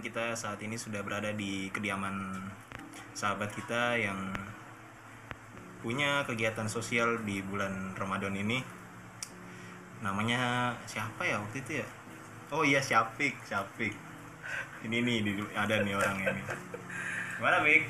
kita 0.00 0.36
saat 0.36 0.60
ini 0.64 0.76
sudah 0.78 1.04
berada 1.04 1.32
di 1.32 1.68
kediaman 1.72 2.42
sahabat 3.16 3.52
kita 3.52 3.96
yang 3.96 4.32
punya 5.80 6.24
kegiatan 6.26 6.66
sosial 6.66 7.22
di 7.22 7.40
bulan 7.44 7.94
Ramadan 7.94 8.34
ini. 8.34 8.60
Namanya 10.02 10.74
siapa 10.84 11.24
ya 11.24 11.40
waktu 11.40 11.62
itu 11.62 11.72
ya? 11.80 11.86
Oh 12.52 12.62
iya 12.62 12.78
Syafik, 12.78 13.34
Syafik. 13.42 13.94
Ini 14.86 15.02
nih 15.02 15.16
ada 15.56 15.82
nih 15.82 15.94
orangnya 15.98 16.36
nih. 16.36 16.44
Gimana 17.36 17.58
Fik? 17.64 17.82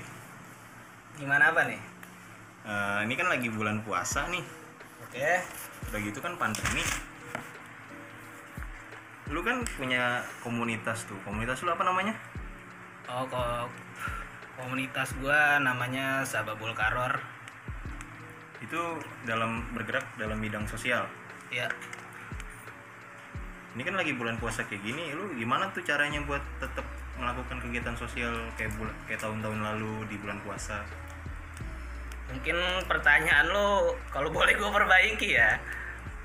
Gimana 1.21 1.45
apa 1.53 1.61
nih? 1.69 1.81
Eh, 2.67 2.99
ini 3.07 3.15
kan 3.15 3.31
lagi 3.31 3.49
bulan 3.53 3.85
puasa 3.87 4.27
nih. 4.27 4.43
Oke. 5.07 5.31
Udah 5.93 6.01
gitu 6.03 6.19
kan 6.19 6.35
pandemi. 6.35 6.83
Lu 9.31 9.43
kan 9.43 9.67
punya 9.79 10.23
komunitas 10.43 11.07
tuh. 11.11 11.19
Komunitas 11.27 11.63
lu 11.67 11.71
apa 11.75 11.83
namanya? 11.83 12.15
Oh, 13.11 13.27
kok 13.27 13.71
komunitas 14.59 15.15
gua 15.19 15.59
namanya 15.59 16.23
Sababul 16.23 16.75
Karor. 16.75 17.19
Itu 18.63 18.99
dalam 19.27 19.67
bergerak 19.75 20.07
dalam 20.19 20.39
bidang 20.39 20.67
sosial. 20.67 21.07
Ya, 21.51 21.71
Ini 23.77 23.85
kan 23.85 23.93
lagi 23.93 24.17
bulan 24.17 24.41
puasa 24.41 24.65
kayak 24.65 24.83
gini, 24.83 25.13
lu 25.13 25.37
gimana 25.37 25.69
tuh 25.69 25.85
caranya 25.85 26.17
buat 26.25 26.41
tetap 26.57 26.83
melakukan 27.21 27.61
kegiatan 27.61 27.93
sosial 27.93 28.33
kayak 28.57 28.73
bul- 28.81 28.97
kayak 29.05 29.21
tahun-tahun 29.21 29.61
lalu 29.61 30.09
di 30.09 30.17
bulan 30.17 30.41
puasa? 30.41 30.81
mungkin 32.27 32.59
pertanyaan 32.91 33.47
lo 33.55 33.95
kalau 34.11 34.35
boleh 34.35 34.55
gue 34.59 34.71
perbaiki 34.71 35.29
ya. 35.39 35.59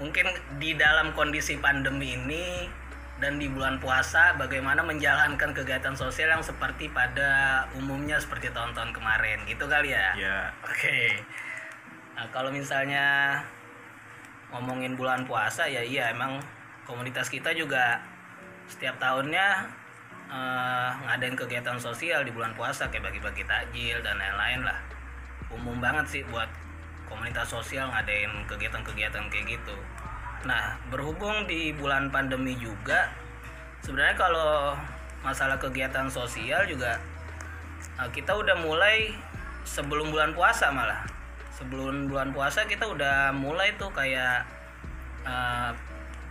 Mungkin 0.02 0.58
di 0.58 0.74
dalam 0.74 1.13
kondisi 1.13 1.62
pandemi 1.62 2.18
ini 2.18 2.66
dan 3.22 3.38
di 3.38 3.46
bulan 3.54 3.78
puasa 3.78 4.34
bagaimana 4.34 4.82
menjalankan 4.82 5.54
kegiatan 5.54 5.94
sosial 5.94 6.34
yang 6.34 6.41
seperti 6.41 6.90
pada 6.90 7.63
umumnya 7.78 8.18
seperti 8.18 8.50
tahun-tahun 8.50 8.98
kemarin 8.98 9.46
gitu 9.46 9.70
kali 9.70 9.94
ya. 9.94 10.10
Ya, 10.18 10.40
Oke. 10.66 11.22
Nah, 12.18 12.26
kalau 12.34 12.50
misalnya 12.50 13.38
ngomongin 14.50 14.98
bulan 14.98 15.24
puasa 15.30 15.70
ya 15.70 15.86
iya 15.86 16.12
emang 16.12 16.41
komunitas 16.84 17.30
kita 17.30 17.54
juga 17.54 18.02
setiap 18.66 18.98
tahunnya 18.98 19.70
eh, 20.28 20.90
ngadain 21.06 21.38
kegiatan 21.38 21.78
sosial 21.78 22.26
di 22.26 22.34
bulan 22.34 22.58
puasa 22.58 22.90
kayak 22.90 23.13
bagi-bagi 23.13 23.46
takjil 23.46 24.02
dan 24.02 24.18
lain-lain 24.18 24.66
lah. 24.66 24.82
Umum 25.54 25.78
banget 25.78 26.10
sih 26.10 26.24
buat 26.26 26.50
komunitas 27.06 27.54
sosial 27.54 27.85
ngadain 27.94 28.34
kegiatan-kegiatan 28.50 29.30
kayak 29.30 29.46
gitu. 29.46 29.78
Nah, 30.48 30.78
berhubung 30.90 31.46
di 31.46 31.74
bulan 31.78 32.10
pandemi 32.10 32.58
juga 32.58 33.14
sebenarnya 33.86 34.18
kalau 34.18 34.74
masalah 35.22 35.62
kegiatan 35.62 36.10
sosial 36.10 36.66
juga 36.66 36.98
Nah, 38.02 38.10
kita 38.10 38.34
udah 38.34 38.58
mulai 38.66 39.14
sebelum 39.62 40.10
bulan 40.10 40.34
puasa 40.34 40.74
malah. 40.74 41.06
Sebelum 41.54 42.10
bulan 42.10 42.34
puasa 42.34 42.66
kita 42.66 42.90
udah 42.90 43.30
mulai 43.36 43.78
tuh 43.78 43.94
kayak 43.94 44.42
eh, 45.22 45.72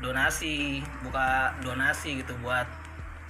donasi, 0.02 0.82
buka 1.06 1.54
donasi 1.62 2.24
gitu 2.24 2.34
buat 2.42 2.66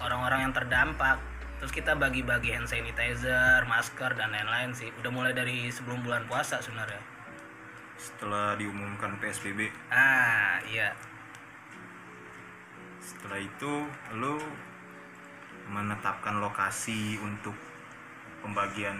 orang-orang 0.01 0.49
yang 0.49 0.55
terdampak. 0.57 1.21
Terus 1.61 1.77
kita 1.77 1.93
bagi-bagi 1.93 2.57
hand 2.57 2.65
sanitizer, 2.65 3.69
masker 3.69 4.17
dan 4.17 4.33
lain-lain 4.33 4.73
sih. 4.73 4.89
Udah 5.05 5.13
mulai 5.13 5.37
dari 5.37 5.69
sebelum 5.69 6.01
bulan 6.01 6.25
puasa 6.25 6.65
sebenarnya. 6.65 7.20
Setelah 8.01 8.57
diumumkan 8.57 9.13
PSBB, 9.21 9.69
Ah, 9.93 10.57
iya. 10.65 10.97
setelah 13.01 13.37
itu 13.37 13.73
lu 14.17 14.41
menetapkan 15.69 16.41
lokasi 16.41 17.21
untuk 17.21 17.53
pembagian 18.41 18.97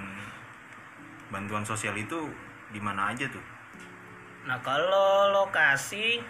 bantuan 1.33 1.65
sosial 1.65 1.97
itu 1.97 2.29
di 2.69 2.79
mana 2.79 3.11
aja 3.17 3.25
tuh? 3.33 3.43
Nah 4.45 4.61
kalau 4.61 5.33
lokasi 5.33 6.21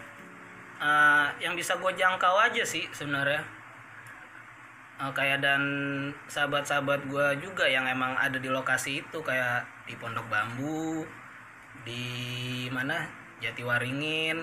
eh, 0.81 1.27
yang 1.43 1.59
bisa 1.59 1.75
gue 1.77 1.93
jangkau 1.93 2.39
aja 2.39 2.63
sih 2.63 2.87
sebenarnya 2.95 3.43
Eh, 5.01 5.13
kayak 5.17 5.41
dan 5.41 5.63
sahabat-sahabat 6.29 7.09
gue 7.09 7.27
juga 7.41 7.65
yang 7.65 7.89
emang 7.89 8.13
ada 8.21 8.37
di 8.37 8.53
lokasi 8.53 9.01
itu 9.01 9.19
kayak 9.25 9.65
di 9.89 9.97
Pondok 9.97 10.29
Bambu, 10.29 11.09
di 11.83 12.05
mana 12.69 13.09
Jatiwaringin, 13.41 14.37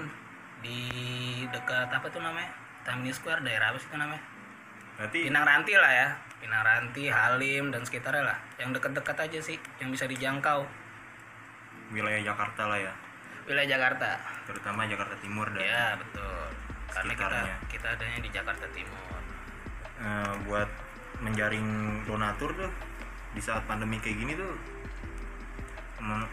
di 0.60 0.80
dekat 1.54 1.88
apa 1.88 2.10
tuh 2.10 2.18
namanya 2.20 2.50
Tamini 2.82 3.14
Square 3.14 3.46
daerah 3.46 3.70
apa 3.70 3.78
sih 3.78 3.86
itu 3.86 3.98
namanya? 3.98 4.24
Berarti 4.98 5.20
Pinang 5.30 5.46
Ranti 5.46 5.74
lah 5.78 5.92
ya, 5.94 6.08
Pinang 6.42 6.64
Ranti, 6.66 7.06
Halim 7.08 7.70
dan 7.70 7.86
sekitarnya 7.86 8.26
lah, 8.26 8.38
yang 8.58 8.74
dekat-dekat 8.74 9.18
aja 9.30 9.40
sih, 9.40 9.58
yang 9.78 9.94
bisa 9.94 10.10
dijangkau 10.10 10.66
wilayah 11.88 12.20
Jakarta 12.20 12.68
lah 12.68 12.80
ya, 12.82 12.94
wilayah 13.46 13.78
Jakarta. 13.78 14.18
terutama 14.44 14.84
Jakarta 14.84 15.16
Timur 15.20 15.48
dan 15.54 15.62
Ya 15.62 15.96
betul. 15.96 16.44
Karena 16.88 17.14
kita 17.14 17.28
Sekitarnya. 17.28 17.56
kita 17.70 17.88
adanya 17.94 18.20
di 18.20 18.30
Jakarta 18.32 18.66
Timur. 18.74 19.20
eh, 19.98 20.34
buat 20.46 20.70
menjaring 21.20 21.68
donatur 22.06 22.54
tuh 22.54 22.72
di 23.34 23.42
saat 23.42 23.66
pandemi 23.66 23.98
kayak 23.98 24.18
gini 24.18 24.34
tuh 24.34 24.54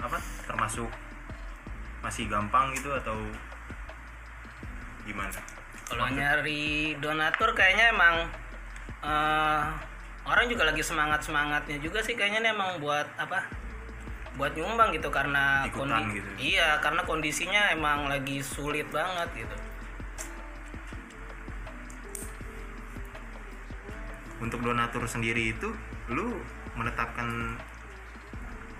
apa 0.00 0.18
termasuk 0.44 0.88
masih 2.04 2.28
gampang 2.28 2.76
gitu 2.76 2.92
atau 2.92 3.16
gimana? 5.08 5.40
Kalau 5.88 6.08
nyari 6.12 6.96
donatur 7.00 7.56
kayaknya 7.56 7.92
emang 7.92 8.14
eh, 9.04 9.62
orang 10.24 10.44
juga 10.48 10.68
lagi 10.68 10.84
semangat 10.84 11.24
semangatnya 11.24 11.80
juga 11.80 12.00
sih 12.04 12.16
kayaknya 12.16 12.48
nih 12.48 12.52
emang 12.52 12.80
buat 12.80 13.08
apa? 13.16 13.48
Buat 14.34 14.52
nyumbang 14.58 14.92
gitu 14.92 15.08
karena 15.08 15.64
Ikutan 15.64 16.10
gitu. 16.12 16.28
Iya 16.36 16.80
karena 16.84 17.06
kondisinya 17.06 17.72
emang 17.72 18.08
lagi 18.10 18.44
sulit 18.44 18.88
banget 18.92 19.44
gitu. 19.44 19.56
Untuk 24.44 24.60
donatur 24.60 25.08
sendiri 25.08 25.56
itu 25.56 25.72
lu 26.12 26.36
menetapkan 26.76 27.56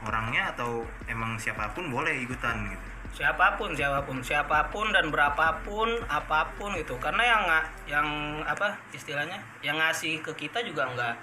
orangnya 0.05 0.53
atau 0.53 0.85
emang 1.09 1.41
siapa 1.41 1.73
pun 1.73 1.89
boleh 1.89 2.15
ikutan 2.21 2.69
gitu? 2.69 2.95
siapa 3.15 3.55
pun 3.55 3.71
siapa 3.79 4.03
pun 4.03 4.19
siapa 4.19 4.75
pun 4.75 4.91
dan 4.91 5.07
berapapun 5.15 6.03
apa 6.11 6.51
pun 6.59 6.75
gitu. 6.75 6.99
Karena 6.99 7.23
yang 7.23 7.43
yang 7.87 8.09
apa 8.43 8.75
istilahnya? 8.91 9.39
Yang 9.63 9.77
ngasih 9.79 10.15
ke 10.27 10.33
kita 10.35 10.67
juga 10.67 10.91
nggak 10.91 11.15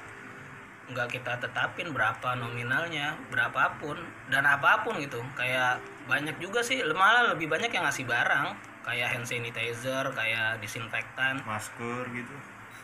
nggak 0.95 1.07
kita 1.11 1.39
tetapin 1.39 1.91
berapa 1.91 2.35
nominalnya 2.39 3.19
berapapun 3.27 3.99
dan 4.31 4.47
apa 4.47 4.87
pun 4.87 4.95
gitu. 5.03 5.19
Kayak 5.35 5.83
banyak 6.07 6.39
juga 6.39 6.63
sih 6.63 6.79
malah 6.95 7.35
lebih 7.35 7.51
banyak 7.51 7.69
yang 7.69 7.83
ngasih 7.83 8.07
barang. 8.07 8.55
Kayak 8.87 9.11
hand 9.11 9.27
sanitizer 9.27 10.07
kayak 10.15 10.63
disinfektan. 10.63 11.43
Masker 11.43 12.07
gitu? 12.15 12.33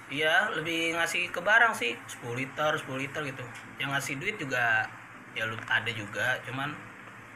iya 0.08 0.48
lebih 0.56 0.96
ngasih 0.96 1.32
ke 1.32 1.40
barang 1.44 1.76
sih. 1.76 1.96
10 2.24 2.36
liter 2.36 2.72
10 2.76 3.04
liter 3.08 3.22
gitu. 3.24 3.44
Yang 3.80 3.90
ngasih 3.96 4.14
duit 4.20 4.36
juga 4.36 4.88
ya 5.38 5.46
lu 5.46 5.54
ada 5.70 5.92
juga 5.94 6.42
cuman 6.50 6.74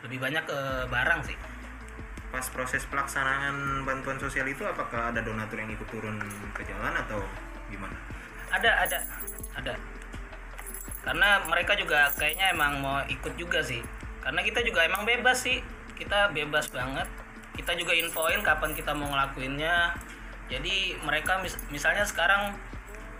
lebih 0.01 0.17
banyak 0.17 0.43
ke 0.49 0.59
barang 0.89 1.21
sih. 1.29 1.37
Pas 2.33 2.45
proses 2.49 2.81
pelaksanaan 2.89 3.85
bantuan 3.85 4.17
sosial 4.17 4.49
itu 4.49 4.65
apakah 4.65 5.13
ada 5.13 5.21
donatur 5.21 5.61
yang 5.61 5.69
ikut 5.69 5.85
turun 5.93 6.17
ke 6.57 6.65
jalan 6.65 6.97
atau 6.97 7.21
gimana? 7.69 7.93
ada 8.51 8.83
ada 8.83 8.97
ada. 9.55 9.73
Karena 11.01 11.41
mereka 11.49 11.73
juga 11.73 12.11
kayaknya 12.13 12.53
emang 12.53 12.83
mau 12.83 13.01
ikut 13.07 13.33
juga 13.39 13.63
sih. 13.63 13.81
Karena 14.21 14.43
kita 14.45 14.61
juga 14.61 14.85
emang 14.85 15.07
bebas 15.07 15.41
sih. 15.41 15.63
Kita 15.97 16.29
bebas 16.29 16.69
banget. 16.69 17.07
Kita 17.57 17.73
juga 17.73 17.95
infoin 17.95 18.43
kapan 18.45 18.75
kita 18.77 18.93
mau 18.93 19.09
ngelakuinnya. 19.09 19.97
Jadi 20.51 20.99
mereka 21.01 21.41
mis- 21.41 21.57
misalnya 21.73 22.05
sekarang 22.05 22.53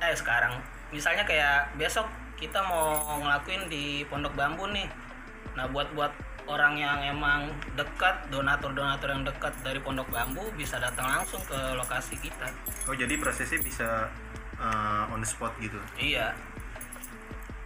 eh 0.03 0.13
sekarang. 0.13 0.61
Misalnya 0.93 1.25
kayak 1.25 1.73
besok 1.79 2.05
kita 2.41 2.57
mau 2.65 3.21
ngelakuin 3.21 3.69
di 3.69 4.01
Pondok 4.09 4.33
Bambu 4.33 4.65
nih. 4.73 4.89
Nah 5.53 5.69
buat 5.69 5.93
buat 5.93 6.09
orang 6.49 6.73
yang 6.73 6.97
emang 7.05 7.53
dekat 7.77 8.27
donatur-donatur 8.33 9.13
yang 9.13 9.21
dekat 9.21 9.53
dari 9.61 9.77
Pondok 9.77 10.09
Bambu 10.09 10.41
bisa 10.57 10.81
datang 10.81 11.05
langsung 11.05 11.39
ke 11.45 11.77
lokasi 11.77 12.17
kita. 12.17 12.49
Oh 12.89 12.97
jadi 12.97 13.13
prosesnya 13.21 13.61
bisa 13.61 14.09
uh, 14.57 15.13
on 15.13 15.21
the 15.21 15.29
spot 15.29 15.53
gitu? 15.61 15.77
iya. 16.01 16.33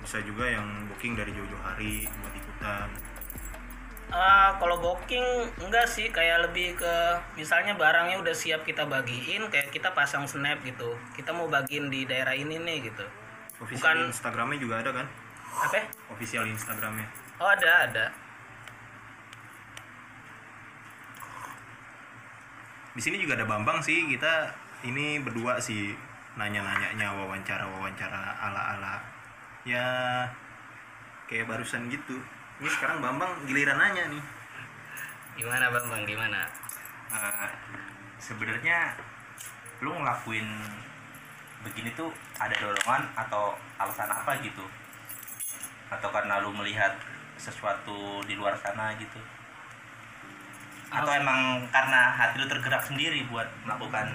Bisa 0.04 0.22
juga 0.22 0.45
yang 0.45 0.86
booking 0.92 1.18
dari 1.18 1.33
jauh-jauh 1.33 1.63
hari 1.66 2.06
buat 2.22 2.33
ikutan. 2.36 2.89
Ah, 4.13 4.54
kalau 4.62 4.77
booking 4.77 5.25
enggak 5.66 5.89
sih. 5.89 6.13
Kayak 6.13 6.51
lebih 6.51 6.77
ke 6.77 6.94
misalnya 7.39 7.74
barangnya 7.74 8.22
udah 8.22 8.36
siap 8.38 8.62
kita 8.68 8.86
bagiin 8.86 9.50
kayak 9.50 9.74
kita 9.74 9.95
pasang 9.98 10.30
snap 10.30 10.62
gitu. 10.62 10.94
Kita 11.18 11.33
mau 11.33 11.50
bagiin 11.50 11.89
di 11.89 12.06
daerah 12.06 12.38
ini 12.38 12.60
nih 12.62 12.92
gitu 12.92 13.07
Official 13.57 13.96
Bukan- 13.96 14.10
Instagramnya 14.10 14.60
juga 14.60 14.75
ada 14.80 14.92
kan? 14.94 15.07
apa 15.56 15.80
Official 16.12 16.44
Instagramnya. 16.46 17.07
oh 17.40 17.48
ada 17.48 17.72
ada 17.86 18.06
Di 22.92 23.04
sini 23.04 23.19
juga 23.19 23.36
ada 23.36 23.44
Bambang 23.44 23.80
sih. 23.80 24.07
Kita 24.07 24.48
ini 24.84 25.19
berdua 25.19 25.60
sih 25.60 25.92
nanya-nanyanya 26.36 27.16
wawancara-wawancara 27.16 28.22
ala-ala 28.40 29.00
ya 29.63 29.84
kayak 31.25 31.48
barusan 31.48 31.88
gitu 31.88 32.19
ini 32.60 32.68
sekarang 32.69 33.00
Bambang 33.00 33.40
giliran 33.48 33.80
nanya 33.80 34.04
nih 34.12 34.24
Gimana 35.36 35.72
Bang 35.72 35.88
Bang 35.88 36.04
gimana? 36.04 36.44
Eh, 37.10 37.50
sebenarnya 38.19 38.94
lu 39.80 39.96
ngelakuin 39.96 40.44
begini 41.65 41.89
tuh 41.97 42.13
ada 42.38 42.53
dorongan 42.62 43.09
atau 43.17 43.57
alasan 43.81 44.06
apa 44.06 44.38
gitu 44.45 44.62
atau 45.89 46.09
karena 46.13 46.38
lu 46.45 46.53
melihat 46.53 46.94
sesuatu 47.41 48.21
di 48.29 48.38
luar 48.38 48.53
sana 48.62 48.94
gitu 49.01 49.17
atau 50.94 51.09
Apa? 51.09 51.19
emang 51.19 51.65
karena 51.73 52.13
hati 52.13 52.38
lu 52.38 52.47
tergerak 52.47 52.85
sendiri 52.85 53.25
buat 53.27 53.50
melakukan 53.65 54.13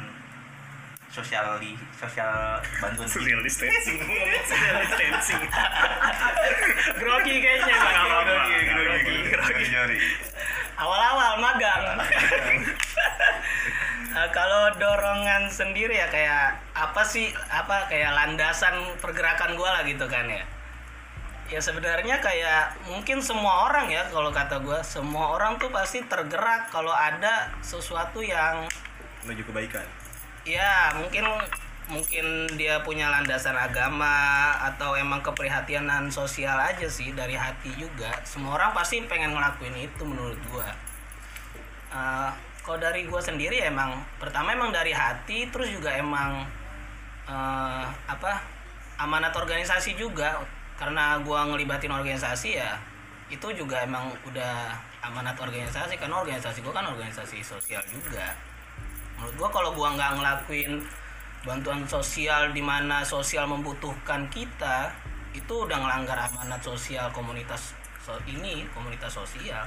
sosial 1.11 1.59
sosial 1.91 2.63
bantuan 2.79 3.11
social 3.11 3.43
distancing 3.43 3.99
social 4.51 4.75
distancing 4.87 5.43
Grogi 7.01 7.35
kayaknya 7.43 7.75
Bang. 7.75 7.97
Grogi, 8.25 8.59
grogi, 9.35 9.65
grogi. 9.69 9.99
Awal-awal 10.81 11.33
magang. 11.45 11.85
Eh, 14.11 14.29
kalau 14.33 14.73
dorongan 14.81 15.47
sendiri 15.53 15.93
ya 15.93 16.09
kayak 16.09 16.57
apa 16.81 17.05
sih 17.05 17.29
apa 17.53 17.93
kayak 17.93 18.17
landasan 18.17 18.73
pergerakan 19.05 19.53
gua 19.61 19.77
lah 19.77 19.83
gitu 19.85 20.09
kan 20.09 20.25
ya. 20.25 20.45
Ya 21.51 21.61
sebenarnya 21.61 22.23
kayak 22.23 22.89
mungkin 22.89 23.21
semua 23.21 23.69
orang 23.69 23.93
ya 23.93 24.09
kalau 24.09 24.33
kata 24.33 24.65
gua 24.65 24.81
semua 24.81 25.37
orang 25.37 25.61
tuh 25.61 25.69
pasti 25.69 26.01
tergerak 26.09 26.73
kalau 26.73 26.95
ada 26.95 27.53
sesuatu 27.61 28.25
yang 28.25 28.65
menuju 29.29 29.45
kebaikan. 29.45 29.85
Ya 30.49 30.97
mungkin 30.97 31.29
mungkin 31.91 32.47
dia 32.55 32.81
punya 32.87 33.11
landasan 33.11 33.59
agama 33.59 34.55
atau 34.63 34.95
emang 34.95 35.21
keprihatinan 35.27 36.09
sosial 36.09 36.55
aja 36.57 36.87
sih 36.87 37.13
dari 37.13 37.35
hati 37.35 37.75
juga. 37.77 38.15
Semua 38.25 38.57
orang 38.57 38.73
pasti 38.73 39.03
pengen 39.05 39.35
ngelakuin 39.37 39.75
itu 39.77 40.03
menurut 40.07 40.39
gua. 40.49 40.71
Eh, 41.91 42.31
kalau 42.63 42.79
dari 42.79 43.05
gua 43.11 43.19
sendiri 43.19 43.59
emang 43.67 44.01
pertama 44.23 44.55
emang 44.55 44.71
dari 44.71 44.95
hati 44.95 45.51
terus 45.51 45.69
juga 45.75 45.91
emang 45.99 46.47
eh, 47.29 47.85
apa 48.09 48.33
amanat 49.01 49.33
organisasi 49.37 49.97
juga. 49.97 50.41
Karena 50.81 51.21
gua 51.21 51.45
ngelibatin 51.45 51.93
organisasi 51.93 52.57
ya 52.57 52.73
itu 53.29 53.47
juga 53.53 53.85
emang 53.85 54.09
udah 54.25 54.73
amanat 55.05 55.37
organisasi. 55.37 56.01
Karena 56.01 56.25
organisasi 56.25 56.65
gua 56.65 56.73
kan 56.73 56.89
organisasi 56.89 57.45
sosial 57.45 57.85
juga. 57.89 58.33
Menurut 59.21 59.35
gua 59.37 59.49
kalau 59.53 59.71
gua 59.77 59.93
nggak 59.93 60.13
ngelakuin 60.17 60.81
bantuan 61.41 61.81
sosial 61.89 62.53
di 62.53 62.61
mana 62.61 63.01
sosial 63.01 63.49
membutuhkan 63.49 64.29
kita 64.29 64.93
itu 65.33 65.55
udah 65.65 65.79
ngelanggar 65.79 66.19
amanat 66.29 66.61
sosial 66.61 67.09
komunitas 67.17 67.73
so- 68.05 68.21
ini 68.29 68.69
komunitas 68.77 69.13
sosial. 69.15 69.65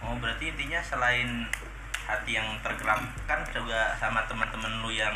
Oh 0.00 0.16
berarti 0.16 0.50
intinya 0.50 0.80
selain 0.80 1.44
hati 2.08 2.34
yang 2.34 2.48
tergerak 2.64 2.98
kan 3.28 3.44
juga 3.52 3.94
sama 4.00 4.24
teman-teman 4.26 4.82
lu 4.82 4.90
yang 4.90 5.14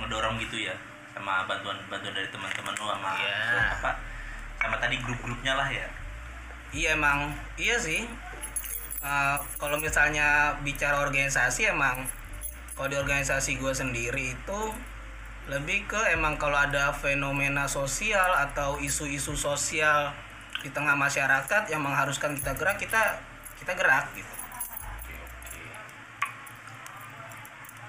ngedorong 0.00 0.36
gitu 0.42 0.68
ya 0.68 0.74
sama 1.16 1.48
bantuan 1.48 1.76
bantuan 1.88 2.12
dari 2.12 2.28
teman-teman 2.28 2.72
lu 2.76 2.84
sama 2.92 3.10
Iya. 3.16 3.40
apa 3.80 3.90
sama 4.60 4.76
tadi 4.76 4.96
grup-grupnya 5.00 5.56
lah 5.56 5.68
ya. 5.68 5.86
Iya 6.72 6.92
emang. 6.98 7.32
Iya 7.56 7.76
sih. 7.80 8.04
Eh, 9.00 9.36
kalau 9.56 9.76
misalnya 9.78 10.56
bicara 10.60 11.00
organisasi 11.00 11.70
emang 11.70 12.04
kalau 12.74 12.88
di 12.92 12.96
organisasi 12.98 13.56
gue 13.56 13.72
sendiri 13.72 14.34
itu 14.36 14.60
lebih 15.46 15.86
ke 15.86 16.00
emang 16.12 16.34
kalau 16.36 16.58
ada 16.58 16.90
fenomena 16.90 17.64
sosial 17.70 18.26
atau 18.34 18.76
isu-isu 18.82 19.32
sosial 19.38 20.10
di 20.60 20.68
tengah 20.74 20.98
masyarakat 20.98 21.70
yang 21.70 21.80
mengharuskan 21.80 22.34
kita 22.34 22.52
gerak 22.58 22.76
kita 22.82 23.00
kita 23.62 23.72
gerak 23.78 24.10
gitu. 24.12 24.34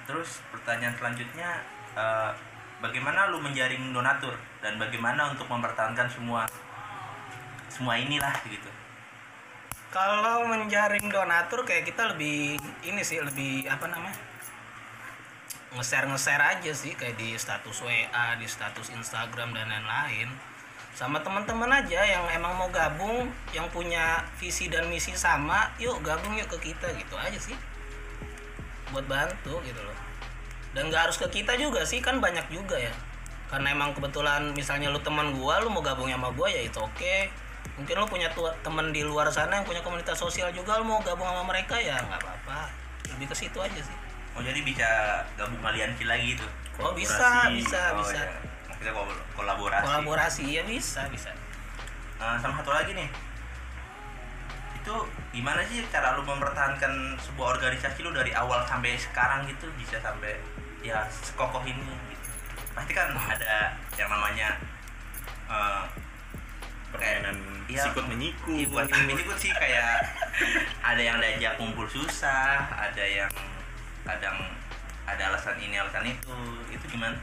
Terus 0.08 0.40
pertanyaan 0.54 0.96
selanjutnya 0.96 1.50
eh, 1.98 2.32
bagaimana 2.78 3.34
lu 3.34 3.42
menjaring 3.42 3.90
donatur 3.90 4.38
dan 4.62 4.78
bagaimana 4.78 5.34
untuk 5.34 5.50
mempertahankan 5.50 6.06
semua 6.14 6.46
semua 7.68 7.98
inilah 7.98 8.34
gitu 8.46 8.70
Kalau 9.88 10.46
menjaring 10.46 11.10
donatur 11.10 11.64
kayak 11.66 11.90
kita 11.90 12.14
lebih 12.14 12.60
ini 12.86 13.02
sih 13.02 13.18
lebih 13.24 13.66
apa 13.66 13.88
namanya 13.90 14.20
nge-share 15.76 16.08
nge-share 16.08 16.44
aja 16.58 16.72
sih 16.72 16.96
kayak 16.96 17.20
di 17.20 17.36
status 17.36 17.84
WA, 17.84 18.28
di 18.40 18.48
status 18.48 18.88
Instagram 18.96 19.52
dan 19.52 19.68
lain-lain. 19.68 20.32
Sama 20.98 21.22
teman-teman 21.22 21.70
aja 21.70 22.02
yang 22.02 22.26
emang 22.34 22.58
mau 22.58 22.70
gabung, 22.74 23.30
yang 23.54 23.70
punya 23.70 24.26
visi 24.42 24.66
dan 24.72 24.90
misi 24.90 25.14
sama, 25.14 25.70
yuk 25.78 26.02
gabung 26.02 26.34
yuk 26.34 26.50
ke 26.50 26.74
kita 26.74 26.90
gitu 26.98 27.14
aja 27.20 27.38
sih. 27.38 27.54
Buat 28.90 29.06
bantu 29.06 29.62
gitu 29.62 29.78
loh. 29.78 30.07
Dan 30.78 30.94
gak 30.94 31.10
harus 31.10 31.18
ke 31.18 31.42
kita 31.42 31.58
juga 31.58 31.82
sih, 31.82 31.98
kan 32.06 32.22
banyak 32.22 32.46
juga 32.54 32.78
ya. 32.78 32.94
Karena 33.50 33.74
emang 33.74 33.98
kebetulan 33.98 34.54
misalnya 34.54 34.94
lu 34.94 35.02
teman 35.02 35.34
gua, 35.34 35.58
lu 35.58 35.74
mau 35.74 35.82
gabung 35.82 36.06
sama 36.06 36.30
gua 36.38 36.46
ya 36.46 36.62
itu 36.62 36.78
oke. 36.78 37.16
Mungkin 37.82 37.96
lu 37.98 38.06
punya 38.06 38.30
teman 38.62 38.94
di 38.94 39.02
luar 39.02 39.34
sana 39.34 39.58
yang 39.58 39.66
punya 39.66 39.82
komunitas 39.82 40.22
sosial 40.22 40.54
juga, 40.54 40.78
lu 40.78 40.86
mau 40.86 41.02
gabung 41.02 41.26
sama 41.26 41.42
mereka 41.50 41.82
ya 41.82 41.98
nggak 41.98 42.22
apa-apa. 42.22 42.70
Lebih 43.18 43.34
ke 43.34 43.36
situ 43.36 43.58
aja 43.58 43.82
sih. 43.82 43.98
oh 44.38 44.46
jadi 44.46 44.62
bisa 44.62 44.86
gabung 45.34 45.66
aliansi 45.66 46.06
lagi 46.06 46.38
gitu 46.38 46.46
Oh 46.78 46.94
bisa, 46.94 47.50
bisa, 47.50 47.98
oh, 47.98 48.06
bisa. 48.06 48.22
ya. 48.22 48.94
kolaborasi 49.34 49.82
Kolaborasi 49.82 50.44
ya 50.46 50.62
bisa, 50.62 51.10
bisa. 51.10 51.34
Nah, 52.22 52.38
sama 52.38 52.62
satu 52.62 52.70
lagi 52.70 52.94
nih 52.94 53.10
itu 54.88 54.96
gimana 55.36 55.60
sih 55.68 55.84
cara 55.92 56.16
lu 56.16 56.24
mempertahankan 56.24 57.20
sebuah 57.20 57.60
organisasi 57.60 58.08
lu 58.08 58.16
dari 58.16 58.32
awal 58.32 58.64
sampai 58.64 58.96
sekarang 58.96 59.44
gitu 59.44 59.68
bisa 59.76 60.00
sampai 60.00 60.40
ya 60.88 61.04
sekokoh 61.12 61.64
ini 61.68 61.84
gitu 61.84 62.30
pasti 62.72 62.92
kan 62.96 63.12
ada 63.12 63.76
yang 64.00 64.08
namanya 64.08 64.56
eh, 65.52 65.84
permainan 66.96 67.58
Iya. 67.68 67.84
sikut 67.84 68.08
menyikut 68.08 68.48
Iya, 68.48 68.68
bukan 68.72 68.88
ini 68.96 69.14
ikut 69.28 69.38
sih 69.44 69.52
kayak 69.52 70.00
ada 70.96 71.02
yang 71.04 71.20
diajak 71.20 71.60
kumpul 71.60 71.84
susah, 71.84 72.64
ada 72.72 73.04
yang 73.04 73.28
kadang 74.08 74.40
ada 75.04 75.36
alasan 75.36 75.60
ini 75.60 75.76
alasan 75.76 76.08
itu, 76.08 76.32
itu 76.72 76.86
gimana? 76.88 77.20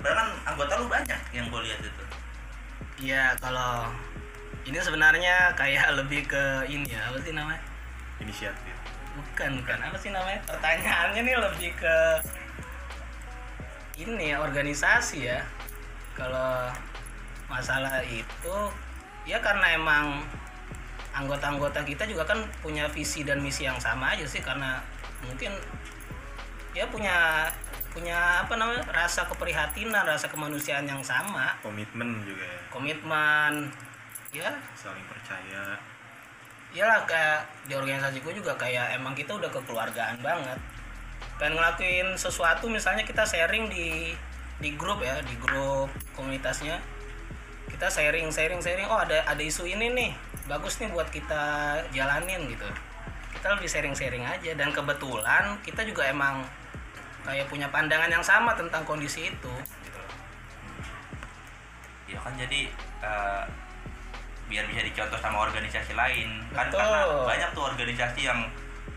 Padahal 0.00 0.16
kan 0.16 0.28
anggota 0.48 0.72
lu 0.80 0.88
banyak 0.88 1.20
yang 1.36 1.52
gue 1.52 1.60
lihat 1.68 1.80
itu. 1.84 2.04
Iya, 3.12 3.36
kalau 3.36 3.92
ini 4.64 4.80
sebenarnya 4.80 5.52
kayak 5.52 5.92
lebih 6.00 6.24
ke 6.24 6.64
ini 6.64 6.88
ya, 6.88 7.12
apa 7.12 7.20
sih 7.20 7.36
namanya? 7.36 7.60
inisiatif 8.18 8.74
Bukan, 9.20 9.62
bukan. 9.62 9.78
Apa 9.84 9.96
sih 10.00 10.10
namanya? 10.16 10.40
Pertanyaannya 10.48 11.20
nih 11.28 11.36
lebih 11.36 11.70
ke 11.76 11.96
ini 13.98 14.30
ya, 14.30 14.38
organisasi 14.38 15.26
ya. 15.26 15.42
Kalau 16.14 16.70
masalah 17.50 18.02
itu 18.06 18.56
ya 19.26 19.42
karena 19.42 19.74
emang 19.74 20.22
anggota-anggota 21.14 21.82
kita 21.82 22.06
juga 22.06 22.22
kan 22.28 22.40
punya 22.62 22.86
visi 22.92 23.26
dan 23.26 23.42
misi 23.42 23.66
yang 23.66 23.80
sama 23.80 24.14
aja 24.14 24.22
sih 24.28 24.44
karena 24.44 24.78
mungkin 25.24 25.50
ya 26.76 26.86
punya 26.86 27.48
punya 27.90 28.46
apa 28.46 28.54
namanya 28.54 28.84
rasa 28.94 29.26
keprihatinan 29.26 30.06
rasa 30.06 30.30
kemanusiaan 30.30 30.86
yang 30.86 31.02
sama. 31.02 31.58
Komitmen 31.64 32.22
juga 32.22 32.46
ya. 32.46 32.60
Komitmen 32.70 33.52
ya. 34.30 34.50
Saling 34.78 35.02
percaya. 35.10 35.74
Iyalah 36.70 37.08
kayak 37.08 37.48
di 37.66 37.74
organisasi 37.74 38.20
gue 38.20 38.34
juga 38.36 38.54
kayak 38.54 38.94
emang 39.00 39.16
kita 39.16 39.34
udah 39.34 39.48
kekeluargaan 39.48 40.20
banget 40.20 40.60
pengen 41.38 41.54
ngelakuin 41.54 42.18
sesuatu 42.18 42.66
misalnya 42.66 43.06
kita 43.06 43.22
sharing 43.22 43.70
di 43.70 44.12
di 44.58 44.74
grup 44.74 44.98
ya 45.00 45.22
di 45.22 45.38
grup 45.38 45.88
komunitasnya. 46.18 46.82
Kita 47.70 47.86
sharing 47.86 48.28
sharing 48.34 48.58
sharing. 48.58 48.90
Oh 48.90 48.98
ada 48.98 49.22
ada 49.22 49.38
isu 49.38 49.64
ini 49.70 49.94
nih. 49.94 50.10
Bagus 50.50 50.82
nih 50.82 50.90
buat 50.90 51.06
kita 51.14 51.78
jalanin 51.94 52.50
gitu. 52.50 52.66
Kita 53.38 53.54
lebih 53.54 53.70
sharing 53.70 53.94
sharing 53.94 54.26
aja. 54.26 54.50
Dan 54.58 54.74
kebetulan 54.74 55.62
kita 55.62 55.86
juga 55.86 56.10
emang 56.10 56.42
kayak 57.22 57.46
punya 57.46 57.70
pandangan 57.70 58.10
yang 58.10 58.24
sama 58.24 58.58
tentang 58.58 58.82
kondisi 58.82 59.30
itu. 59.30 59.54
Gitu. 59.86 60.02
Ya 62.10 62.18
kan 62.18 62.34
jadi 62.34 62.66
eh, 63.04 63.44
biar 64.50 64.64
bisa 64.66 64.82
dicontoh 64.82 65.20
sama 65.22 65.46
organisasi 65.46 65.94
lain. 65.94 66.42
Kan 66.50 66.66
Betul. 66.66 66.82
karena 66.82 67.00
banyak 67.30 67.50
tuh 67.54 67.62
organisasi 67.62 68.20
yang 68.26 68.40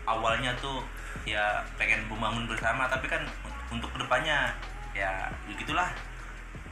awalnya 0.08 0.50
tuh 0.58 0.82
ya 1.28 1.62
pengen 1.78 2.02
membangun 2.10 2.48
bersama 2.50 2.88
tapi 2.90 3.06
kan 3.08 3.22
untuk 3.70 3.88
ke 3.94 3.98
depannya 4.02 4.52
ya 4.92 5.32
begitulah. 5.48 5.88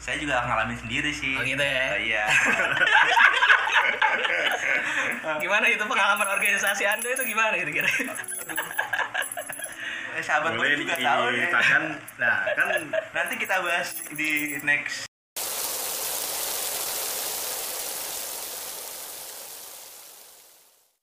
Saya 0.00 0.16
juga 0.16 0.40
ngalamin 0.48 0.80
sendiri 0.80 1.12
sih. 1.12 1.36
Oh 1.36 1.44
gitu 1.44 1.60
ya? 1.60 2.00
Eh, 2.00 2.08
iya. 2.08 2.24
Gimana 5.44 5.68
itu 5.68 5.84
pengalaman 5.84 6.24
organisasi 6.24 6.88
anda 6.88 7.04
itu 7.04 7.20
gimana 7.28 7.52
gitu 7.60 7.68
kira 7.72 7.88
sahabat 10.22 10.54
boleh 10.54 10.76
gue 10.76 10.86
juga 10.86 10.94
tahu 11.00 11.32
nih. 11.32 11.42
diceritakan 11.42 11.82
nah 12.20 12.36
kan 12.54 12.68
nanti 13.16 13.34
kita 13.40 13.56
bahas 13.64 13.88
di 14.14 14.54
next 14.62 15.09